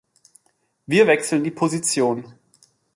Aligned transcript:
Wir 0.87 1.05
wechseln 1.05 1.43
die 1.43 1.51
Position. 1.51 2.23